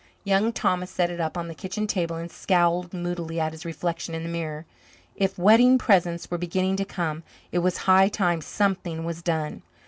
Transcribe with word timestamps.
Young 0.23 0.51
Thomas 0.51 0.89
set 0.89 1.11
it 1.11 1.19
up 1.19 1.37
on 1.37 1.47
the 1.47 1.53
kitchen 1.53 1.85
table 1.85 2.15
and 2.15 2.31
scowled 2.31 2.91
moodily 2.91 3.39
at 3.39 3.51
his 3.51 3.65
reflection 3.65 4.15
in 4.15 4.23
the 4.23 4.29
mirror. 4.29 4.65
If 5.15 5.37
wedding 5.37 5.77
presents 5.77 6.31
were 6.31 6.39
beginning 6.39 6.77
to 6.77 6.85
come, 6.85 7.21
it 7.51 7.59
was 7.59 7.77
high 7.85 8.07
time 8.09 8.41
something 8.41 9.03
was 9.05 9.21
done. 9.21 9.61